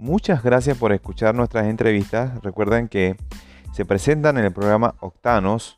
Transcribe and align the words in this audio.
Muchas 0.00 0.44
gracias 0.44 0.78
por 0.78 0.92
escuchar 0.92 1.34
nuestras 1.34 1.66
entrevistas. 1.66 2.40
Recuerden 2.44 2.86
que 2.86 3.16
se 3.72 3.84
presentan 3.84 4.38
en 4.38 4.44
el 4.44 4.52
programa 4.52 4.94
Octanos, 5.00 5.76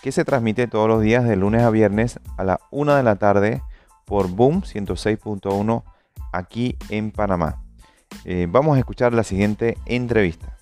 que 0.00 0.10
se 0.10 0.24
transmite 0.24 0.68
todos 0.68 0.88
los 0.88 1.02
días 1.02 1.24
de 1.24 1.36
lunes 1.36 1.60
a 1.62 1.68
viernes 1.68 2.18
a 2.38 2.44
la 2.44 2.60
1 2.70 2.94
de 2.94 3.02
la 3.02 3.16
tarde 3.16 3.62
por 4.06 4.30
Boom 4.30 4.62
106.1 4.62 5.82
aquí 6.32 6.78
en 6.88 7.10
Panamá. 7.10 7.62
Eh, 8.24 8.46
vamos 8.48 8.76
a 8.76 8.78
escuchar 8.78 9.12
la 9.12 9.22
siguiente 9.22 9.76
entrevista. 9.84 10.53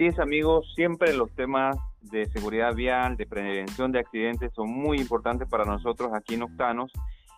Así 0.00 0.06
es 0.06 0.18
amigos, 0.18 0.72
siempre 0.74 1.12
los 1.12 1.30
temas 1.32 1.76
de 2.00 2.24
seguridad 2.30 2.74
vial, 2.74 3.18
de 3.18 3.26
prevención 3.26 3.92
de 3.92 3.98
accidentes 3.98 4.50
son 4.54 4.70
muy 4.70 4.96
importantes 4.96 5.46
para 5.46 5.66
nosotros 5.66 6.08
aquí 6.14 6.36
en 6.36 6.44
Octanos 6.44 6.90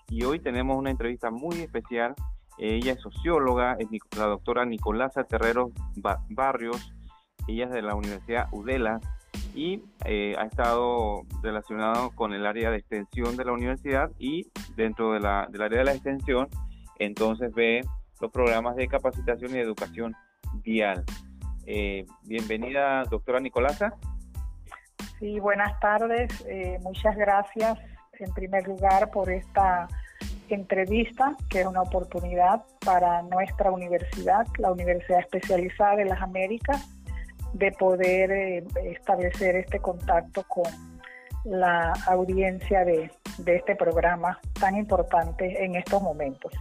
y 0.09 0.23
hoy 0.23 0.39
tenemos 0.39 0.79
una 0.79 0.93
entrevista 0.93 1.33
muy 1.33 1.57
especial. 1.57 2.15
Ella 2.59 2.93
es 2.93 3.01
socióloga, 3.01 3.77
es 3.81 3.89
la 4.17 4.27
doctora 4.27 4.65
Nicolasa 4.65 5.25
Terreros 5.25 5.73
Barrios, 6.29 6.95
ella 7.49 7.65
es 7.65 7.73
de 7.73 7.83
la 7.83 7.97
Universidad 7.97 8.47
UDELA 8.53 9.01
y 9.57 9.83
eh, 10.05 10.37
ha 10.39 10.45
estado 10.45 11.23
relacionado 11.43 12.13
con 12.15 12.33
el 12.33 12.47
área 12.47 12.71
de 12.71 12.77
extensión 12.77 13.37
de 13.37 13.45
la 13.45 13.55
universidad 13.55 14.13
y 14.21 14.47
dentro 14.77 15.15
de 15.15 15.19
la, 15.19 15.49
del 15.51 15.63
área 15.63 15.81
de 15.81 15.85
la 15.87 15.95
extensión 15.95 16.47
entonces 17.01 17.53
ve 17.53 17.81
los 18.21 18.31
programas 18.31 18.77
de 18.77 18.87
capacitación 18.87 19.51
y 19.51 19.59
educación 19.59 20.15
vial. 20.63 21.05
Eh, 21.75 22.05
bienvenida, 22.25 23.03
doctora 23.05 23.41
Nicolasa. 23.41 23.95
Sí, 25.19 25.41
buenas 25.41 25.81
tardes. 25.81 26.45
Eh, 26.47 26.79
muchas 26.83 27.17
gracias 27.17 27.79
en 28.19 28.31
primer 28.35 28.69
lugar 28.69 29.11
por 29.11 29.31
esta 29.31 29.89
entrevista, 30.51 31.35
que 31.49 31.63
es 31.63 31.67
una 31.67 31.81
oportunidad 31.81 32.63
para 32.85 33.23
nuestra 33.23 33.71
universidad, 33.71 34.47
la 34.59 34.71
Universidad 34.71 35.21
Especializada 35.21 35.97
de 35.97 36.05
las 36.05 36.21
Américas, 36.21 36.91
de 37.55 37.73
poder 37.73 38.31
eh, 38.31 38.65
establecer 38.85 39.57
este 39.57 39.79
contacto 39.79 40.45
con 40.49 40.71
la 41.45 41.95
audiencia 42.07 42.85
de, 42.85 43.11
de 43.39 43.57
este 43.57 43.77
programa 43.77 44.39
tan 44.61 44.77
importante 44.77 45.65
en 45.65 45.77
estos 45.77 46.03
momentos. 46.03 46.53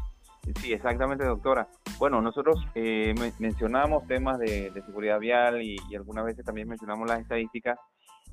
Sí, 0.60 0.74
exactamente, 0.74 1.26
doctora. 1.26 1.68
Bueno, 2.00 2.22
nosotros 2.22 2.66
eh, 2.76 3.14
mencionamos 3.40 4.08
temas 4.08 4.40
de, 4.40 4.72
seguridad 4.86 5.20
vial 5.20 5.62
y, 5.62 5.78
algunas 5.96 6.26
veces 6.26 6.46
también 6.46 6.68
mencionamos 6.68 7.08
las 7.08 7.20
estadísticas, 7.20 7.78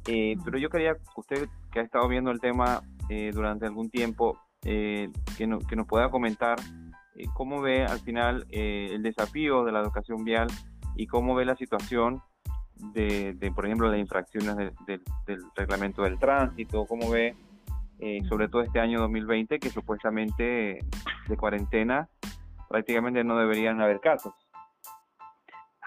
eh, 0.06 0.36
pero 0.44 0.58
yo 0.58 0.70
quería 0.70 0.94
que 0.94 1.00
usted, 1.16 1.48
que 1.70 1.80
ha 1.80 1.82
estado 1.82 2.08
viendo 2.08 2.30
el 2.30 2.40
tema 2.40 2.82
eh, 3.10 3.30
durante 3.32 3.66
algún 3.66 3.90
tiempo, 3.90 4.38
que, 4.60 5.10
que 5.36 5.46
nos 5.46 5.86
pueda 5.86 6.10
comentar 6.10 6.58
cómo 7.34 7.60
ve 7.62 7.84
al 7.84 8.00
final 8.00 8.44
el 8.50 9.02
desafío 9.02 9.64
de 9.64 9.70
la 9.70 9.80
educación 9.80 10.24
vial 10.24 10.48
y 10.96 11.06
cómo 11.06 11.34
ve 11.36 11.44
la 11.44 11.56
situación 11.56 12.20
de, 12.80 13.52
por 13.54 13.66
ejemplo, 13.66 13.90
las 13.90 14.00
infracciones 14.00 14.56
del 14.86 15.02
reglamento 15.54 16.02
del 16.02 16.18
tránsito, 16.18 16.86
cómo 16.86 17.10
ve 17.10 17.34
eh, 18.00 18.20
sobre 18.28 18.48
todo 18.48 18.62
este 18.62 18.80
año 18.80 19.00
2020, 19.00 19.58
que 19.58 19.70
supuestamente 19.70 20.80
de 21.28 21.36
cuarentena 21.36 22.08
prácticamente 22.68 23.24
no 23.24 23.38
deberían 23.38 23.80
haber 23.80 24.00
casos. 24.00 24.34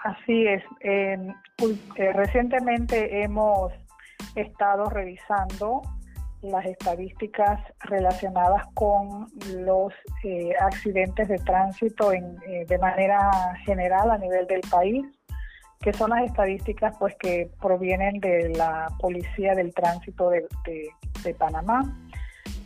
Así 0.02 0.46
es. 0.46 0.62
Eh, 0.80 1.16
recientemente 2.14 3.22
hemos 3.22 3.72
estado 4.34 4.86
revisando 4.86 5.82
las 6.42 6.64
estadísticas 6.66 7.60
relacionadas 7.84 8.66
con 8.74 9.28
los 9.54 9.92
eh, 10.24 10.52
accidentes 10.60 11.28
de 11.28 11.38
tránsito 11.38 12.12
en, 12.12 12.36
de 12.66 12.78
manera 12.78 13.30
general 13.64 14.10
a 14.10 14.18
nivel 14.18 14.48
del 14.48 14.60
país, 14.68 15.06
que 15.80 15.92
son 15.92 16.10
las 16.10 16.24
estadísticas 16.24 16.96
pues 16.98 17.14
que 17.20 17.48
provienen 17.60 18.18
de 18.18 18.48
la 18.56 18.88
Policía 18.98 19.54
del 19.54 19.72
Tránsito 19.72 20.30
de, 20.30 20.48
de 21.22 21.34
Panamá 21.34 21.82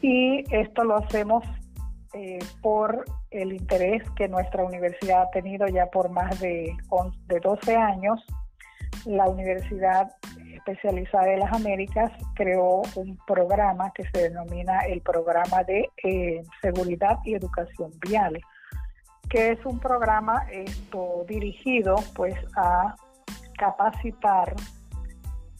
y 0.00 0.44
esto 0.54 0.84
lo 0.84 0.96
hacemos 0.96 1.44
eh, 2.16 2.38
por 2.62 3.04
el 3.30 3.52
interés 3.52 4.02
que 4.16 4.26
nuestra 4.26 4.64
universidad 4.64 5.24
ha 5.24 5.30
tenido 5.32 5.66
ya 5.66 5.84
por 5.90 6.08
más 6.08 6.40
de, 6.40 6.74
de 7.26 7.40
12 7.40 7.76
años. 7.76 8.24
La 9.04 9.28
Universidad 9.28 10.10
Especializada 10.54 11.26
de 11.26 11.36
las 11.36 11.52
Américas 11.52 12.10
creó 12.34 12.80
un 12.94 13.18
programa 13.26 13.92
que 13.92 14.04
se 14.14 14.30
denomina 14.30 14.78
el 14.86 15.02
Programa 15.02 15.62
de 15.64 15.90
eh, 16.02 16.42
Seguridad 16.62 17.18
y 17.26 17.34
Educación 17.34 17.90
Vial, 18.00 18.40
que 19.28 19.50
es 19.50 19.66
un 19.66 19.78
programa 19.78 20.46
esto, 20.50 21.26
dirigido 21.28 21.96
pues 22.14 22.34
a 22.56 22.96
capacitar 23.58 24.54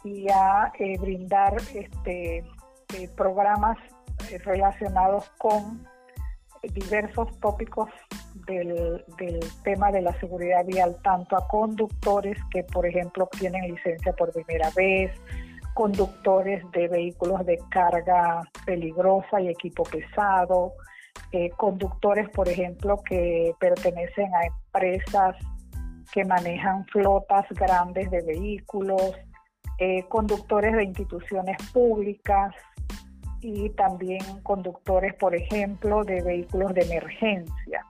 y 0.05 0.27
a 0.31 0.72
eh, 0.78 0.97
brindar 0.99 1.55
este, 1.75 2.45
programas 3.15 3.77
relacionados 4.47 5.31
con 5.37 5.87
diversos 6.69 7.28
tópicos 7.41 7.88
del, 8.47 9.04
tema 9.65 9.91
de 9.91 10.03
la 10.03 10.19
seguridad 10.21 10.65
vial, 10.65 10.97
tanto 11.03 11.37
a 11.37 11.47
conductores 11.49 12.38
que, 12.50 12.62
por 12.65 12.87
ejemplo, 12.87 13.28
tienen 13.38 13.75
licencia 13.75 14.12
por 14.12 14.32
primera 14.32 14.71
vez, 14.77 15.10
conductores 15.75 16.62
de 16.72 16.88
vehículos 16.88 17.44
de 17.44 17.59
carga 17.71 18.43
peligrosa 18.65 19.41
y 19.41 19.49
equipo 19.49 19.82
pesado, 19.84 20.72
eh, 21.32 21.50
conductores, 21.56 22.28
por 22.31 22.49
ejemplo, 22.49 23.03
que 23.03 23.53
pertenecen 23.59 24.34
a 24.34 24.47
empresas 24.47 25.37
que 26.12 26.25
manejan 26.25 26.87
flotas 26.87 27.44
grandes 27.50 28.10
de 28.10 28.22
vehículos, 28.22 29.12
eh, 29.78 30.04
conductores 30.09 30.75
de 30.75 30.84
instituciones 30.84 31.56
públicas, 31.72 32.54
y 33.41 33.71
también 33.71 34.21
conductores, 34.43 35.15
por 35.15 35.35
ejemplo, 35.35 36.05
de 36.05 36.23
vehículos 36.23 36.75
de 36.75 36.83
emergencia. 36.83 37.85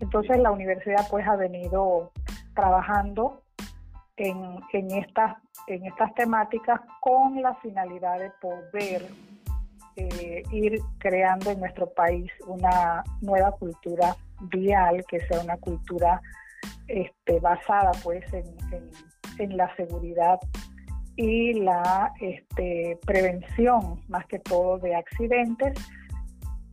Entonces 0.00 0.38
la 0.38 0.50
universidad 0.50 1.06
pues 1.10 1.26
ha 1.26 1.36
venido 1.36 2.10
trabajando 2.54 3.42
en, 4.16 4.58
en, 4.72 4.90
estas, 4.90 5.36
en 5.66 5.86
estas 5.86 6.14
temáticas 6.14 6.80
con 7.00 7.40
la 7.40 7.54
finalidad 7.56 8.18
de 8.18 8.30
poder 8.40 9.06
eh, 9.96 10.42
ir 10.50 10.80
creando 10.98 11.50
en 11.50 11.60
nuestro 11.60 11.86
país 11.90 12.30
una 12.46 13.04
nueva 13.20 13.52
cultura 13.52 14.16
vial, 14.40 15.04
que 15.08 15.20
sea 15.20 15.40
una 15.40 15.56
cultura 15.56 16.20
este, 16.88 17.40
basada 17.40 17.92
pues 18.02 18.24
en, 18.32 18.44
en, 18.72 18.90
en 19.38 19.56
la 19.56 19.74
seguridad 19.76 20.38
y 21.16 21.54
la 21.54 22.12
este, 22.20 22.98
prevención 23.04 24.00
más 24.08 24.26
que 24.26 24.38
todo 24.38 24.78
de 24.78 24.94
accidentes 24.94 25.74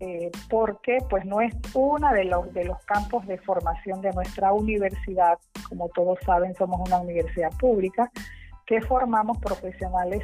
eh, 0.02 0.32
porque 0.50 1.00
pues 1.10 1.26
no 1.26 1.42
es 1.42 1.54
uno 1.74 2.14
de 2.14 2.24
los 2.24 2.54
de 2.54 2.64
los 2.64 2.78
campos 2.86 3.28
de 3.28 3.38
formación 3.40 4.00
de 4.02 4.14
nuestra 4.14 4.54
universidad. 4.54 5.38
Como 5.68 5.90
todos 5.90 6.18
saben 6.26 6.56
somos 6.56 6.80
una 6.88 7.02
universidad 7.02 7.52
pública 7.60 8.10
que 8.66 8.82
formamos 8.82 9.38
profesionales 9.40 10.24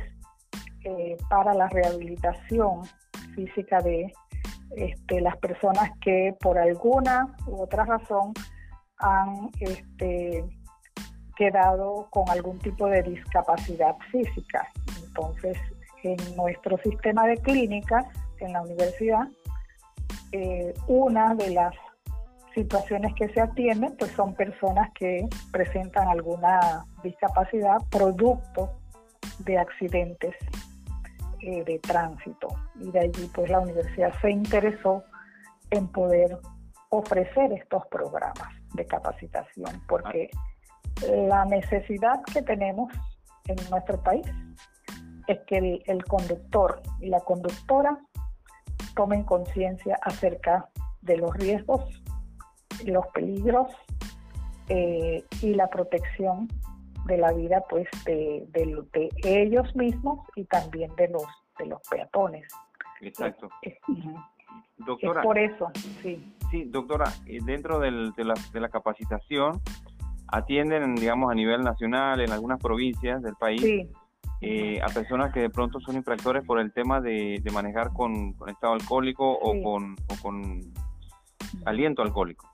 eh, 0.85 1.17
para 1.29 1.53
la 1.53 1.67
rehabilitación 1.67 2.83
física 3.33 3.81
de 3.81 4.13
este, 4.77 5.19
las 5.19 5.35
personas 5.37 5.89
que 5.99 6.33
por 6.39 6.57
alguna 6.57 7.35
u 7.47 7.61
otra 7.61 7.83
razón 7.83 8.33
han 8.99 9.49
este, 9.59 10.45
quedado 11.35 12.07
con 12.09 12.29
algún 12.29 12.59
tipo 12.59 12.87
de 12.87 13.03
discapacidad 13.03 13.95
física. 14.11 14.71
Entonces, 15.05 15.57
en 16.03 16.17
nuestro 16.35 16.77
sistema 16.79 17.25
de 17.27 17.37
clínicas 17.37 18.05
en 18.39 18.53
la 18.53 18.61
universidad, 18.61 19.27
eh, 20.31 20.73
una 20.87 21.33
de 21.35 21.51
las 21.51 21.73
situaciones 22.53 23.13
que 23.15 23.27
se 23.29 23.41
atienden 23.41 23.95
pues 23.97 24.11
son 24.11 24.33
personas 24.33 24.89
que 24.93 25.27
presentan 25.51 26.07
alguna 26.07 26.85
discapacidad 27.03 27.77
producto 27.91 28.71
de 29.39 29.57
accidentes 29.57 30.35
eh, 31.41 31.63
de 31.65 31.79
tránsito 31.79 32.47
y 32.79 32.91
de 32.91 32.99
allí 33.01 33.29
pues 33.33 33.49
la 33.49 33.59
universidad 33.59 34.13
se 34.21 34.31
interesó 34.31 35.03
en 35.69 35.87
poder 35.89 36.37
ofrecer 36.89 37.51
estos 37.51 37.85
programas 37.87 38.53
de 38.73 38.85
capacitación 38.85 39.81
porque 39.87 40.29
la 41.01 41.45
necesidad 41.45 42.21
que 42.33 42.41
tenemos 42.41 42.91
en 43.47 43.57
nuestro 43.69 44.01
país 44.01 44.25
es 45.27 45.39
que 45.47 45.81
el, 45.85 46.03
conductor 46.05 46.81
y 46.99 47.09
la 47.09 47.19
conductora 47.19 47.97
tomen 48.95 49.23
conciencia 49.23 49.97
acerca 50.01 50.69
de 51.01 51.17
los 51.17 51.33
riesgos, 51.35 51.83
los 52.85 53.05
peligros 53.07 53.67
eh, 54.69 55.23
y 55.41 55.53
la 55.53 55.67
protección 55.67 56.47
de 57.05 57.17
la 57.17 57.31
vida 57.33 57.63
pues 57.69 57.87
de, 58.05 58.47
de, 58.51 59.09
ellos 59.23 59.75
mismos 59.75 60.27
y 60.35 60.45
también 60.45 60.95
de 60.95 61.09
los 61.09 61.25
de 61.57 61.67
los 61.67 61.81
peatones. 61.89 62.47
Exacto. 63.01 63.49
doctora. 64.77 65.21
por 65.21 65.37
eso, 65.37 65.71
sí. 66.01 66.33
Sí, 66.51 66.65
doctora, 66.65 67.05
dentro 67.45 67.79
del, 67.79 68.11
de, 68.13 68.23
la, 68.23 68.33
de 68.51 68.59
la 68.59 68.69
capacitación 68.69 69.61
atienden, 70.27 70.95
digamos, 70.95 71.31
a 71.31 71.35
nivel 71.35 71.61
nacional 71.61 72.21
en 72.21 72.31
algunas 72.31 72.59
provincias 72.59 73.21
del 73.21 73.35
país. 73.35 73.63
Eh, 74.41 74.81
a 74.81 74.87
personas 74.87 75.33
que 75.33 75.39
de 75.39 75.49
pronto 75.49 75.79
son 75.79 75.95
infractores 75.95 76.43
por 76.45 76.59
el 76.59 76.73
tema 76.73 76.99
de, 77.01 77.41
manejar 77.53 77.93
con, 77.93 78.35
estado 78.47 78.73
alcohólico 78.73 79.31
o, 79.31 79.63
con, 79.63 79.93
o 79.93 80.21
con 80.21 80.61
aliento 81.65 82.01
alcohólico. 82.01 82.47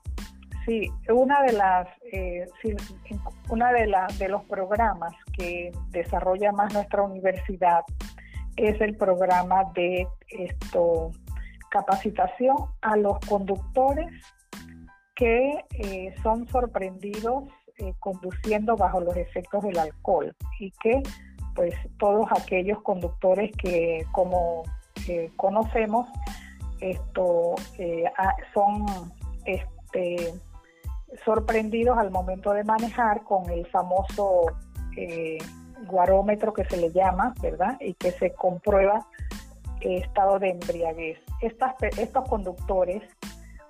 Sí, 0.64 0.92
una 1.08 1.42
de 1.42 1.52
las, 1.52 1.88
eh, 2.12 2.46
una 3.48 3.72
de, 3.72 3.86
las 3.88 4.16
de 4.18 4.28
los 4.28 4.44
programas 4.44 5.12
que 5.36 5.72
desarrolla 5.90 6.52
más 6.52 6.72
nuestra 6.72 7.02
universidad 7.02 7.80
es 8.56 8.80
el 8.80 8.96
programa 8.96 9.64
de 9.74 10.06
esto 10.28 11.10
capacitación 11.70 12.56
a 12.82 12.96
los 12.96 13.18
conductores 13.20 14.08
que 15.16 15.64
eh, 15.70 16.14
son 16.22 16.46
sorprendidos 16.48 17.44
eh, 17.82 17.94
conduciendo 18.00 18.76
bajo 18.76 19.00
los 19.00 19.16
efectos 19.16 19.62
del 19.64 19.78
alcohol 19.78 20.34
y 20.58 20.70
que 20.82 21.02
pues 21.54 21.74
todos 21.98 22.26
aquellos 22.30 22.80
conductores 22.82 23.50
que 23.56 24.06
como 24.12 24.62
conocemos 25.36 26.08
esto 26.80 27.54
son 28.54 28.86
este 29.44 30.32
sorprendidos 31.24 31.98
al 31.98 32.10
momento 32.10 32.52
de 32.52 32.64
manejar 32.64 33.22
con 33.24 33.48
el 33.50 33.66
famoso 33.66 34.46
eh, 34.96 35.38
guarómetro 35.86 36.52
que 36.52 36.64
se 36.64 36.76
le 36.76 36.90
llama, 36.90 37.34
¿verdad? 37.42 37.76
Y 37.80 37.94
que 37.94 38.12
se 38.12 38.32
comprueba 38.32 39.06
estado 39.80 40.38
de 40.38 40.50
embriaguez. 40.50 41.18
Estos 41.40 42.28
conductores, 42.28 43.02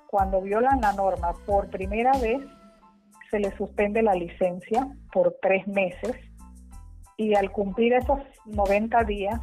cuando 0.09 0.43
violan 0.43 0.81
la 0.81 0.93
norma 0.93 1.33
por 1.47 1.71
primera 1.71 2.13
vez, 2.19 2.43
se 3.33 3.41
les 3.41 3.55
suspende 3.55 4.03
la 4.03 4.15
licencia 4.15 4.87
por 5.11 5.35
tres 5.41 5.67
meses 5.67 6.15
y 7.17 7.35
al 7.35 7.51
cumplir 7.51 7.95
esos 7.95 8.21
90 8.45 9.05
días, 9.05 9.41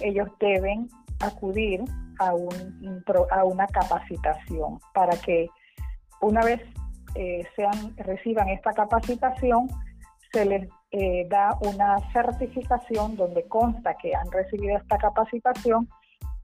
ellos 0.00 0.28
deben 0.38 0.88
acudir 1.20 1.82
a, 2.20 2.32
un, 2.34 3.02
a 3.30 3.44
una 3.44 3.66
capacitación 3.66 4.78
para 4.94 5.16
que 5.16 5.48
una 6.20 6.42
vez 6.42 6.62
eh, 7.16 7.42
sean, 7.56 7.96
reciban 7.96 8.48
esta 8.48 8.72
capacitación, 8.72 9.68
se 10.32 10.44
les 10.44 10.68
eh, 10.92 11.26
da 11.28 11.58
una 11.62 11.98
certificación 12.12 13.16
donde 13.16 13.42
consta 13.48 13.96
que 13.96 14.14
han 14.14 14.30
recibido 14.30 14.76
esta 14.76 14.98
capacitación 14.98 15.88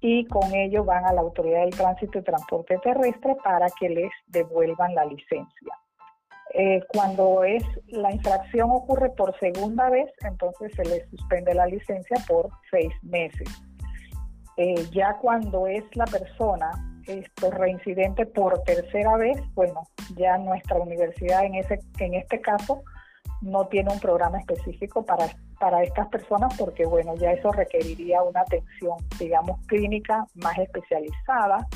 y 0.00 0.26
con 0.26 0.52
ello 0.52 0.84
van 0.84 1.06
a 1.06 1.12
la 1.12 1.20
Autoridad 1.20 1.60
del 1.60 1.70
Tránsito 1.70 2.18
y 2.18 2.22
Transporte 2.22 2.76
Terrestre 2.82 3.36
para 3.44 3.68
que 3.78 3.88
les 3.88 4.10
devuelvan 4.26 4.96
la 4.96 5.04
licencia. 5.04 5.81
Eh, 6.54 6.80
cuando 6.88 7.44
es 7.44 7.62
la 7.88 8.12
infracción 8.12 8.70
ocurre 8.70 9.10
por 9.10 9.38
segunda 9.38 9.88
vez, 9.88 10.10
entonces 10.22 10.70
se 10.76 10.84
les 10.84 11.08
suspende 11.08 11.54
la 11.54 11.66
licencia 11.66 12.16
por 12.28 12.48
seis 12.70 12.92
meses. 13.02 13.48
ya 14.90 15.16
cuando 15.16 15.66
es 15.66 15.82
la 15.96 16.04
persona 16.04 16.70
esto 17.06 17.50
reincidente 17.50 18.26
por 18.26 18.62
tercera 18.64 19.16
vez, 19.16 19.40
bueno, 19.54 19.82
ya 20.16 20.36
nuestra 20.38 20.76
universidad 20.76 21.44
en 21.44 21.54
ese 21.54 21.80
en 21.98 22.14
este 22.14 22.40
caso 22.40 22.82
no 23.40 23.66
tiene 23.68 23.90
un 23.92 23.98
programa 23.98 24.38
específico 24.38 25.04
para 25.04 25.26
para 25.58 25.82
estas 25.82 26.08
personas 26.08 26.54
porque 26.58 26.84
bueno, 26.84 27.14
ya 27.16 27.32
eso 27.32 27.50
requeriría 27.50 28.22
una 28.22 28.40
atención, 28.40 28.96
digamos, 29.18 29.58
clínica 29.66 30.26
más 30.34 30.58
especializada, 30.58 31.66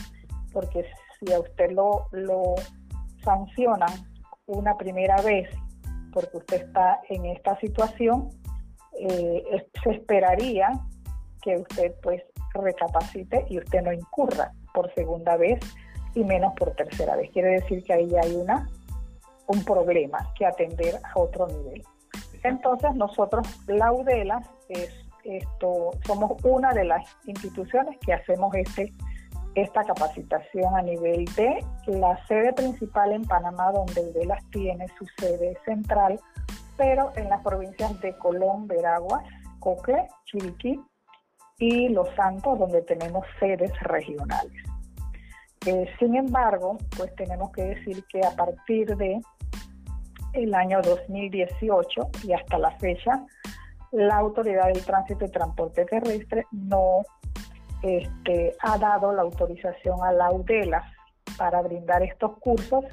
porque 0.52 0.84
si 1.18 1.32
a 1.32 1.40
usted 1.40 1.70
lo 1.70 2.06
lo 2.12 2.54
sancionan 3.24 3.90
una 4.46 4.76
primera 4.76 5.20
vez 5.22 5.48
porque 6.12 6.38
usted 6.38 6.62
está 6.62 7.00
en 7.08 7.26
esta 7.26 7.58
situación, 7.60 8.30
eh, 8.98 9.68
se 9.82 9.90
esperaría 9.90 10.70
que 11.42 11.56
usted 11.58 11.94
pues 12.02 12.22
recapacite 12.54 13.44
y 13.50 13.58
usted 13.58 13.82
no 13.82 13.92
incurra 13.92 14.52
por 14.72 14.92
segunda 14.94 15.36
vez 15.36 15.60
y 16.14 16.24
menos 16.24 16.54
por 16.54 16.74
tercera 16.74 17.16
vez. 17.16 17.30
Quiere 17.32 17.60
decir 17.60 17.82
que 17.84 17.92
ahí 17.92 18.10
hay 18.22 18.34
una 18.34 18.66
un 19.48 19.64
problema 19.64 20.32
que 20.36 20.46
atender 20.46 20.96
a 21.02 21.20
otro 21.20 21.46
nivel. 21.46 21.82
Entonces 22.42 22.94
nosotros, 22.94 23.46
la 23.66 23.92
UDELA, 23.92 24.42
es, 24.68 24.90
esto, 25.24 25.90
somos 26.06 26.32
una 26.44 26.72
de 26.72 26.84
las 26.84 27.04
instituciones 27.26 27.98
que 27.98 28.12
hacemos 28.12 28.54
este, 28.54 28.92
esta 29.56 29.82
capacitación 29.84 30.76
a 30.76 30.82
nivel 30.82 31.24
de 31.34 31.64
la 31.86 32.24
sede 32.26 32.52
principal 32.52 33.12
en 33.12 33.24
Panamá, 33.24 33.72
donde 33.72 34.02
UDELA 34.02 34.38
tiene 34.52 34.86
su 34.98 35.06
sede 35.18 35.56
central, 35.64 36.20
pero 36.76 37.10
en 37.16 37.30
las 37.30 37.42
provincias 37.42 37.98
de 38.02 38.16
Colón, 38.18 38.68
Veraguas, 38.68 39.24
Cocle, 39.58 40.08
Chiriquí 40.26 40.78
y 41.58 41.88
Los 41.88 42.08
Santos, 42.14 42.58
donde 42.58 42.82
tenemos 42.82 43.24
sedes 43.40 43.72
regionales. 43.80 44.62
Eh, 45.64 45.86
sin 45.98 46.16
embargo, 46.16 46.76
pues 46.94 47.14
tenemos 47.16 47.50
que 47.52 47.62
decir 47.62 48.04
que 48.12 48.20
a 48.20 48.30
partir 48.36 48.94
de 48.94 49.20
el 50.34 50.54
año 50.54 50.82
2018 50.82 52.10
y 52.24 52.34
hasta 52.34 52.58
la 52.58 52.72
fecha, 52.72 53.24
la 53.92 54.18
Autoridad 54.18 54.66
del 54.66 54.84
Tránsito 54.84 55.24
y 55.24 55.30
Transporte 55.30 55.86
Terrestre 55.86 56.44
no 56.52 57.02
este, 57.82 58.56
ha 58.60 58.78
dado 58.78 59.12
la 59.12 59.22
autorización 59.22 60.02
a 60.02 60.12
la 60.12 60.30
UDELA 60.32 60.82
para 61.36 61.62
brindar 61.62 62.02
estos 62.02 62.38
cursos 62.38 62.84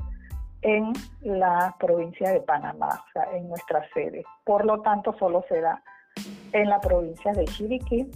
en 0.61 0.93
la 1.21 1.75
provincia 1.79 2.31
de 2.31 2.39
Panamá, 2.41 3.03
en 3.33 3.49
nuestra 3.49 3.87
sede. 3.93 4.23
Por 4.45 4.65
lo 4.65 4.81
tanto, 4.81 5.13
solo 5.19 5.43
se 5.49 5.59
da 5.59 5.83
en 6.53 6.69
la 6.69 6.79
provincia 6.79 7.33
de 7.33 7.45
Chiriquí, 7.45 8.09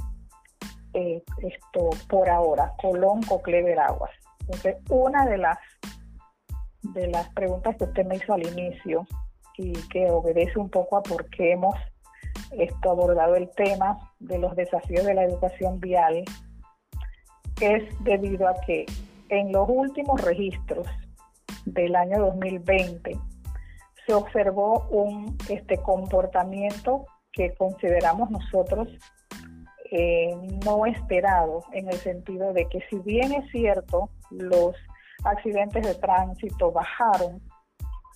eh, 0.93 1.21
esto 1.39 1.89
por 2.07 2.29
ahora, 2.29 2.73
Colón, 2.81 3.21
Cocle, 3.23 3.63
Veraguas. 3.63 4.11
Entonces, 4.41 4.77
una 4.89 5.25
de 5.25 5.37
las, 5.37 5.57
de 6.81 7.07
las 7.07 7.27
preguntas 7.33 7.75
que 7.75 7.83
usted 7.83 8.05
me 8.05 8.15
hizo 8.15 8.33
al 8.33 8.47
inicio 8.47 9.05
y 9.57 9.73
que 9.89 10.09
obedece 10.09 10.57
un 10.57 10.69
poco 10.69 10.97
a 10.97 11.03
por 11.03 11.29
qué 11.29 11.51
hemos 11.51 11.75
esto, 12.51 12.91
abordado 12.91 13.35
el 13.35 13.49
tema 13.51 13.97
de 14.19 14.37
los 14.37 14.55
desafíos 14.55 15.05
de 15.05 15.13
la 15.13 15.23
educación 15.23 15.79
vial 15.79 16.23
es 17.61 17.83
debido 18.03 18.47
a 18.47 18.55
que 18.65 18.85
en 19.29 19.51
los 19.51 19.67
últimos 19.69 20.21
registros 20.21 20.87
del 21.65 21.95
año 21.95 22.19
2020 22.19 23.17
se 24.05 24.13
observó 24.13 24.87
un 24.89 25.37
este 25.49 25.77
comportamiento 25.77 27.05
que 27.31 27.53
consideramos 27.55 28.31
nosotros 28.31 28.87
eh, 29.91 30.35
no 30.65 30.85
esperado, 30.85 31.63
en 31.71 31.87
el 31.87 31.95
sentido 31.95 32.51
de 32.51 32.67
que 32.67 32.81
si 32.89 32.97
bien 32.99 33.31
es 33.33 33.49
cierto, 33.51 34.09
los 34.31 34.75
accidentes 35.23 35.85
de 35.85 35.95
tránsito 35.95 36.71
bajaron, 36.71 37.41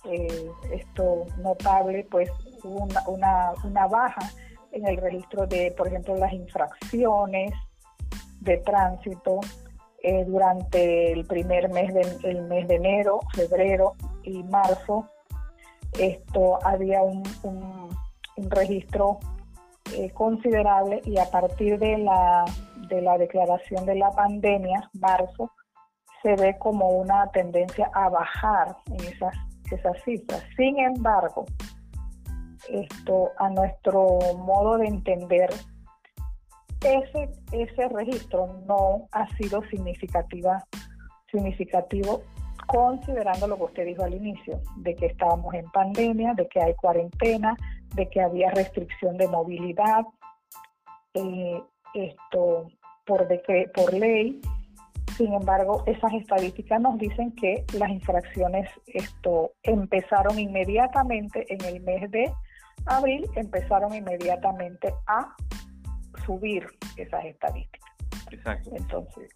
eh, 0.04 0.50
esto 0.72 1.24
notable, 1.38 2.06
pues 2.10 2.30
hubo 2.62 2.84
una, 3.06 3.52
una, 3.64 3.86
baja 3.86 4.30
en 4.72 4.86
el 4.86 4.98
registro 4.98 5.46
de, 5.46 5.72
por 5.76 5.88
ejemplo, 5.88 6.14
las 6.16 6.32
infracciones 6.32 7.52
de 8.42 8.58
tránsito 8.58 9.40
eh, 10.02 10.24
durante 10.26 11.12
el 11.12 11.24
primer 11.26 11.70
mes 11.70 11.94
de, 11.94 12.42
mes 12.42 12.68
de 12.68 12.74
enero, 12.74 13.20
febrero 13.34 13.92
y 14.22 14.42
marzo. 14.44 15.08
Esto 15.98 16.58
había 16.64 17.02
un, 17.02 17.22
un, 17.42 17.88
un 18.36 18.50
registro 18.50 19.18
eh, 19.94 20.10
considerable 20.10 21.02
y 21.04 21.18
a 21.18 21.30
partir 21.30 21.78
de 21.78 21.98
la, 21.98 22.44
de 22.88 23.02
la 23.02 23.18
declaración 23.18 23.84
de 23.84 23.96
la 23.96 24.10
pandemia, 24.10 24.90
marzo, 24.94 25.50
se 26.22 26.34
ve 26.36 26.56
como 26.58 26.88
una 26.88 27.26
tendencia 27.32 27.90
a 27.92 28.08
bajar 28.08 28.76
en 28.86 29.00
esas, 29.04 29.34
esas 29.70 30.02
cifras. 30.04 30.42
Sin 30.56 30.78
embargo, 30.78 31.44
esto 32.68 33.30
a 33.38 33.50
nuestro 33.50 34.18
modo 34.38 34.78
de 34.78 34.86
entender, 34.86 35.50
ese, 36.84 37.28
ese 37.52 37.88
registro 37.88 38.62
no 38.66 39.08
ha 39.12 39.28
sido 39.36 39.62
significativa, 39.70 40.64
significativo 41.30 42.22
considerando 42.66 43.46
lo 43.46 43.56
que 43.56 43.64
usted 43.64 43.86
dijo 43.86 44.04
al 44.04 44.14
inicio, 44.14 44.60
de 44.76 44.94
que 44.94 45.06
estábamos 45.06 45.52
en 45.54 45.70
pandemia, 45.70 46.34
de 46.34 46.48
que 46.48 46.60
hay 46.60 46.74
cuarentena, 46.74 47.56
de 47.94 48.08
que 48.08 48.20
había 48.20 48.50
restricción 48.50 49.16
de 49.18 49.28
movilidad, 49.28 50.04
eh, 51.14 51.62
esto 51.94 52.70
por, 53.04 53.28
por 53.74 53.94
ley. 53.94 54.40
Sin 55.16 55.34
embargo, 55.34 55.82
esas 55.86 56.12
estadísticas 56.14 56.80
nos 56.80 56.96
dicen 56.98 57.32
que 57.32 57.64
las 57.74 57.90
infracciones 57.90 58.70
esto 58.86 59.52
empezaron 59.62 60.38
inmediatamente 60.38 61.44
en 61.52 61.62
el 61.64 61.82
mes 61.82 62.10
de 62.10 62.32
abril 62.86 63.28
empezaron 63.36 63.94
inmediatamente 63.94 64.92
a 65.06 65.34
subir 66.24 66.66
esas 66.96 67.24
estadísticas. 67.24 67.90
Exacto. 68.30 68.70
Entonces, 68.74 69.28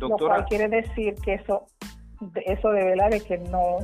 lo 0.00 0.10
cual 0.16 0.44
quiere 0.46 0.68
decir 0.68 1.14
que 1.24 1.34
eso, 1.34 1.66
eso 2.46 2.70
devela 2.70 3.08
de 3.08 3.20
que 3.20 3.38
no, 3.38 3.78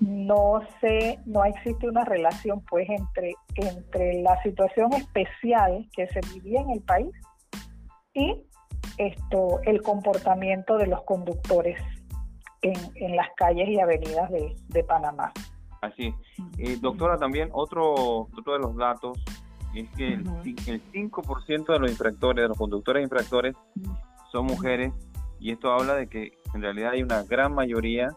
no 0.00 0.60
se, 0.80 1.18
no 1.26 1.44
existe 1.44 1.88
una 1.88 2.04
relación 2.04 2.60
pues 2.68 2.88
entre, 2.88 3.34
entre 3.56 4.22
la 4.22 4.40
situación 4.42 4.92
especial 4.94 5.88
que 5.92 6.06
se 6.08 6.20
vivía 6.34 6.60
en 6.60 6.70
el 6.70 6.80
país 6.82 7.10
y 8.14 8.44
esto, 8.96 9.60
el 9.64 9.82
comportamiento 9.82 10.76
de 10.76 10.88
los 10.88 11.02
conductores 11.02 11.80
en, 12.62 12.74
en 12.96 13.14
las 13.14 13.28
calles 13.36 13.68
y 13.68 13.78
avenidas 13.78 14.30
de, 14.30 14.56
de 14.68 14.84
Panamá. 14.84 15.32
Así. 15.80 16.12
Eh, 16.58 16.76
doctora, 16.80 17.16
también 17.16 17.50
otro, 17.52 18.22
otro 18.36 18.52
de 18.54 18.58
los 18.58 18.76
datos 18.76 19.18
es 19.80 19.90
que 19.90 20.14
el, 20.14 20.26
el 20.66 20.82
5% 20.92 21.72
de 21.72 21.78
los 21.78 21.90
infractores, 21.90 22.42
de 22.42 22.48
los 22.48 22.58
conductores 22.58 23.02
infractores, 23.02 23.54
son 24.30 24.46
mujeres 24.46 24.92
y 25.40 25.52
esto 25.52 25.72
habla 25.72 25.94
de 25.94 26.08
que 26.08 26.32
en 26.54 26.62
realidad 26.62 26.92
hay 26.92 27.02
una 27.02 27.22
gran 27.22 27.54
mayoría 27.54 28.08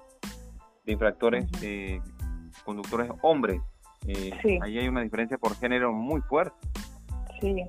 de 0.86 0.94
infractores, 0.94 1.46
eh, 1.62 2.00
conductores 2.66 3.10
hombres. 3.22 3.62
Eh, 4.08 4.32
Ahí 4.62 4.80
hay 4.80 4.88
una 4.88 5.02
diferencia 5.02 5.38
por 5.38 5.56
género 5.56 5.94
muy 5.94 6.22
fuerte. 6.22 6.56
Sí, 7.40 7.64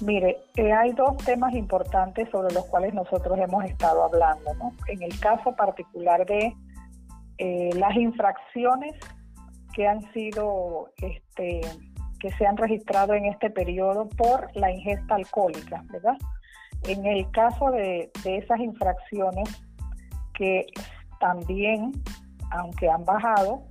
mire, 0.00 0.38
eh, 0.56 0.72
hay 0.72 0.92
dos 0.92 1.16
temas 1.18 1.54
importantes 1.54 2.28
sobre 2.30 2.52
los 2.54 2.64
cuales 2.66 2.94
nosotros 2.94 3.38
hemos 3.38 3.64
estado 3.64 4.04
hablando. 4.04 4.54
¿no? 4.54 4.72
En 4.86 5.02
el 5.02 5.18
caso 5.20 5.54
particular 5.54 6.24
de 6.26 6.54
las 7.74 7.96
infracciones 7.96 8.94
que 9.74 9.88
han 9.88 10.00
sido, 10.12 10.88
este, 10.98 11.62
que 12.18 12.30
se 12.32 12.46
han 12.46 12.56
registrado 12.56 13.12
en 13.14 13.26
este 13.26 13.50
periodo 13.50 14.08
por 14.08 14.48
la 14.56 14.70
ingesta 14.70 15.16
alcohólica, 15.16 15.84
¿verdad? 15.90 16.16
En 16.84 17.04
el 17.06 17.30
caso 17.30 17.70
de, 17.70 18.10
esas 18.24 18.60
infracciones 18.60 19.48
que 20.34 20.66
también, 21.20 21.92
aunque 22.50 22.90
han 22.90 23.04
bajado, 23.04 23.62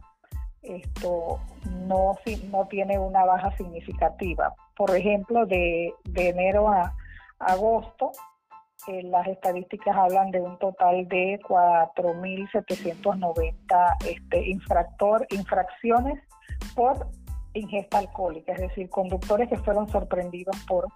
esto 0.64 1.40
no, 1.88 2.18
no 2.52 2.68
tiene 2.68 2.98
una 2.98 3.26
baja 3.26 3.56
significativa. 3.58 4.54
Por 4.76 4.96
ejemplo, 4.96 5.46
de, 5.46 5.94
enero 6.16 6.70
a 6.70 6.96
agosto, 7.40 8.12
eh, 8.88 9.04
las 9.04 9.28
estadísticas 9.28 9.96
hablan 9.96 10.32
de 10.32 10.42
un 10.42 10.58
total 10.58 11.08
de 11.08 11.40
4.790 11.48 13.96
este, 14.08 14.50
infractor, 14.50 15.28
infracciones 15.30 16.20
por 16.76 17.08
ingesta 17.54 18.00
alcohólica, 18.00 18.54
es 18.54 18.62
decir, 18.62 18.90
conductores 18.90 19.50
que 19.50 19.58
fueron 19.58 19.88
sorprendidos 19.90 20.56
por 20.68 20.88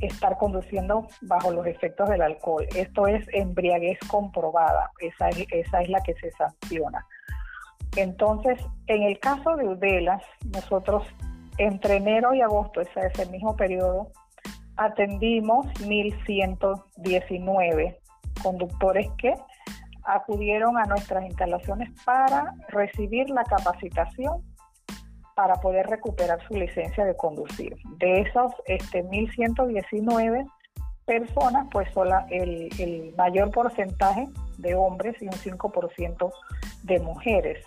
estar 0.00 0.36
conduciendo 0.38 1.06
bajo 1.22 1.50
los 1.50 1.66
efectos 1.66 2.08
del 2.08 2.22
alcohol. 2.22 2.66
Esto 2.74 3.06
es 3.06 3.26
embriaguez 3.32 3.98
comprobada, 4.08 4.90
esa 5.00 5.28
es, 5.28 5.88
la 5.88 6.00
que 6.02 6.14
se 6.14 6.30
sanciona. 6.32 7.06
Entonces, 7.96 8.58
en 8.86 9.02
el 9.02 9.18
caso 9.18 9.56
de 9.56 9.68
Udelas, 9.68 10.22
nosotros 10.52 11.02
entre 11.58 11.96
enero 11.96 12.32
y 12.34 12.40
agosto, 12.40 12.80
ese 12.80 13.06
es 13.06 13.18
el 13.18 13.30
mismo 13.30 13.56
periodo, 13.56 14.12
atendimos 14.76 15.66
1.119 15.80 17.98
conductores 18.42 19.08
que 19.18 19.34
acudieron 20.04 20.78
a 20.78 20.84
nuestras 20.84 21.24
instalaciones 21.24 21.90
para 22.04 22.54
recibir 22.68 23.28
la 23.28 23.42
capacitación 23.44 24.42
para 25.40 25.54
poder 25.54 25.86
recuperar 25.86 26.38
su 26.46 26.52
licencia 26.52 27.02
de 27.02 27.16
conducir. 27.16 27.74
De 27.96 28.20
esos 28.20 28.52
este, 28.66 29.02
1.119 29.02 30.46
personas, 31.06 31.66
pues 31.72 31.90
solo 31.94 32.14
el, 32.28 32.68
el 32.78 33.14
mayor 33.16 33.50
porcentaje 33.50 34.28
de 34.58 34.74
hombres 34.74 35.16
y 35.22 35.24
un 35.24 35.32
5% 35.32 36.30
de 36.82 37.00
mujeres. 37.00 37.64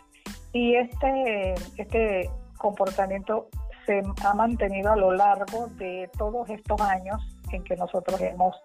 Y 0.51 0.75
este, 0.75 1.55
este 1.77 2.29
comportamiento 2.59 3.49
se 3.87 4.03
ha 4.23 4.35
mantenido 4.35 4.91
a 4.91 4.95
lo 4.95 5.11
largo 5.11 5.65
de 5.69 6.11
todos 6.15 6.47
estos 6.51 6.79
años 6.79 7.19
en 7.51 7.63
que 7.63 7.75
nosotros 7.75 8.21
hemos 8.21 8.55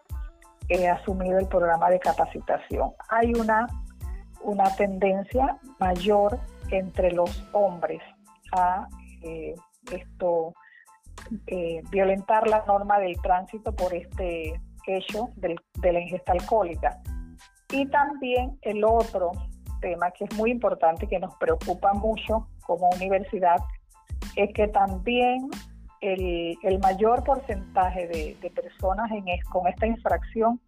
eh, 0.68 0.86
asumido 0.86 1.38
el 1.38 1.46
programa 1.46 1.88
de 1.88 1.98
capacitación. 1.98 2.92
Hay 3.08 3.32
una, 3.32 3.68
una 4.42 4.76
tendencia 4.76 5.56
mayor 5.78 6.38
entre 6.70 7.10
los 7.12 7.42
hombres 7.54 8.02
a 8.52 8.88
eh, 9.22 9.54
esto 9.92 10.54
eh, 11.46 11.82
violentar 11.90 12.48
la 12.48 12.64
norma 12.66 12.98
del 12.98 13.20
tránsito 13.20 13.74
por 13.74 13.94
este 13.94 14.60
hecho 14.86 15.28
de 15.36 15.92
la 15.92 16.00
ingesta 16.00 16.32
alcohólica. 16.32 16.98
Y 17.70 17.86
también 17.86 18.58
el 18.62 18.84
otro 18.84 19.32
tema 19.80 20.10
que 20.10 20.24
es 20.24 20.34
muy 20.34 20.50
importante 20.50 21.06
que 21.06 21.18
nos 21.18 21.34
preocupa 21.36 21.92
mucho 21.92 22.48
como 22.66 22.88
universidad 22.90 23.58
es 24.36 24.52
que 24.54 24.68
también 24.68 25.48
el, 26.00 26.78
mayor 26.80 27.24
porcentaje 27.24 28.06
de, 28.08 28.50
personas 28.50 29.10
en 29.10 29.24
con 29.50 29.66
esta 29.66 29.86
infracción 29.86 30.60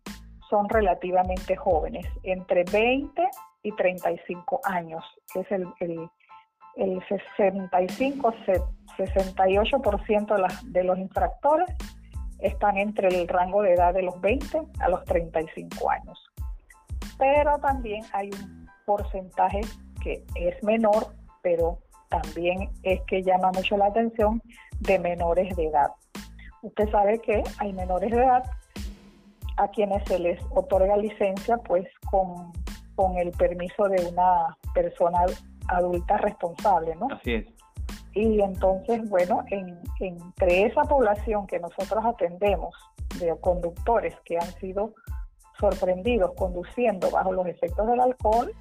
son 0.48 0.68
relativamente 0.68 1.56
jóvenes, 1.56 2.06
entre 2.24 2.64
20 2.64 3.22
y 3.62 3.72
35 3.72 4.60
años, 4.64 5.04
que 5.32 5.40
es 5.40 5.52
el, 5.52 5.66
el, 5.78 6.10
el 6.76 7.02
65, 7.08 8.34
68% 8.96 10.36
de, 10.36 10.70
de 10.70 10.84
los 10.84 10.98
infractores 10.98 11.68
están 12.38 12.78
entre 12.78 13.08
el 13.08 13.28
rango 13.28 13.62
de 13.62 13.74
edad 13.74 13.94
de 13.94 14.02
los 14.02 14.20
20 14.20 14.60
a 14.80 14.88
los 14.88 15.04
35 15.04 15.90
años. 15.90 16.18
Pero 17.18 17.58
también 17.58 18.02
hay 18.12 18.30
un 18.30 18.68
porcentaje 18.86 19.60
que 20.02 20.24
es 20.34 20.62
menor, 20.62 21.14
pero 21.42 21.78
también 22.08 22.70
es 22.82 23.00
que 23.06 23.22
llama 23.22 23.50
mucho 23.52 23.76
la 23.76 23.86
atención 23.86 24.42
de 24.80 24.98
menores 24.98 25.54
de 25.56 25.66
edad. 25.66 25.90
Usted 26.62 26.90
sabe 26.90 27.18
que 27.20 27.42
hay 27.58 27.72
menores 27.72 28.10
de 28.10 28.18
edad 28.18 28.42
a 29.56 29.68
quienes 29.68 30.02
se 30.08 30.18
les 30.18 30.40
otorga 30.50 30.96
licencia 30.96 31.56
pues 31.58 31.86
con, 32.10 32.52
con 32.96 33.16
el 33.18 33.30
permiso 33.32 33.84
de 33.84 34.06
una 34.06 34.56
persona 34.74 35.20
adulta 35.70 36.16
responsable, 36.18 36.94
¿no? 36.96 37.08
Así 37.10 37.34
es. 37.34 37.46
Y 38.12 38.40
entonces, 38.40 39.08
bueno, 39.08 39.44
entre 40.00 40.66
esa 40.66 40.82
población 40.82 41.46
que 41.46 41.60
nosotros 41.60 42.04
atendemos 42.04 42.74
de 43.18 43.34
conductores 43.40 44.14
que 44.24 44.36
han 44.36 44.52
sido 44.58 44.94
sorprendidos 45.58 46.32
conduciendo 46.36 47.10
bajo 47.10 47.32
los 47.32 47.46
efectos 47.46 47.86
del 47.86 48.00
alcohol, 48.00 48.52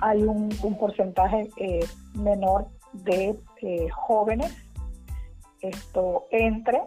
hay 0.00 0.22
un, 0.22 0.48
porcentaje 0.78 1.48
eh, 1.58 1.84
menor 2.14 2.66
de 2.92 3.38
eh, 3.62 3.88
jóvenes 3.90 4.56
esto 5.60 6.26
entre 6.30 6.82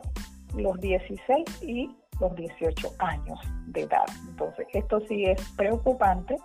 los 0.55 0.79
16 0.79 1.63
y 1.63 1.89
los 2.19 2.35
18 2.35 2.89
años 2.99 3.39
de 3.67 3.81
edad. 3.81 4.05
Entonces, 4.29 4.67
esto 4.73 5.01
sí 5.07 5.25
es 5.25 5.41
preocupante 5.57 6.37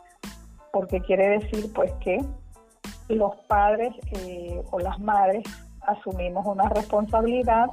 porque 0.72 1.00
quiere 1.00 1.38
decir 1.38 1.72
pues 1.74 1.92
que 2.00 2.18
los 3.08 3.36
padres 3.48 3.92
eh, 4.12 4.62
o 4.70 4.78
las 4.78 4.98
madres 4.98 5.44
asumimos 5.82 6.44
una 6.46 6.68
responsabilidad 6.68 7.66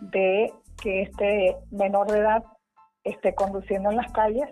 de 0.00 0.52
que 0.80 1.02
este 1.02 1.56
menor 1.70 2.10
de 2.10 2.20
edad 2.20 2.44
esté 3.04 3.34
conduciendo 3.34 3.90
en 3.90 3.96
las 3.96 4.10
calles, 4.12 4.48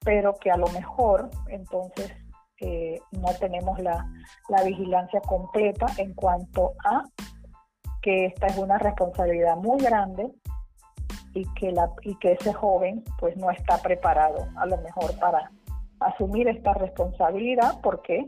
pero 0.00 0.34
que 0.34 0.50
a 0.50 0.56
lo 0.56 0.66
mejor 0.68 1.30
entonces 1.48 2.12
eh, 2.60 3.00
no 3.12 3.28
tenemos 3.40 3.78
la, 3.80 4.06
vigilancia 4.64 5.20
completa 5.20 5.86
en 5.98 6.14
cuanto 6.14 6.72
a 6.84 7.02
que 8.00 8.26
esta 8.26 8.46
es 8.46 8.56
una 8.56 8.78
responsabilidad 8.78 9.56
muy 9.56 9.78
grande 9.82 10.30
y 11.34 11.44
que, 11.54 11.72
la, 11.72 11.90
y 12.02 12.16
que 12.18 12.32
ese 12.32 12.52
joven 12.52 13.02
pues 13.18 13.36
no 13.36 13.50
está 13.50 13.78
preparado 13.78 14.46
a 14.56 14.66
lo 14.66 14.76
mejor 14.78 15.18
para 15.18 15.50
asumir 16.00 16.48
esta 16.48 16.74
responsabilidad 16.74 17.80
porque 17.82 18.24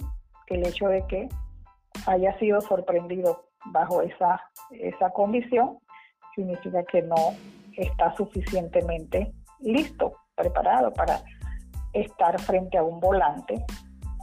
el 0.48 0.66
hecho 0.66 0.88
de 0.88 1.06
que 1.06 1.28
haya 2.06 2.38
sido 2.38 2.60
sorprendido 2.60 3.46
bajo 3.66 4.02
esa, 4.02 4.40
esa 4.70 5.10
condición 5.10 5.78
significa 6.34 6.84
que 6.84 7.02
no 7.02 7.34
está 7.76 8.14
suficientemente 8.16 9.32
listo, 9.60 10.12
preparado 10.34 10.92
para 10.92 11.22
estar 11.92 12.38
frente 12.40 12.76
a 12.78 12.82
un 12.82 13.00
volante 13.00 13.64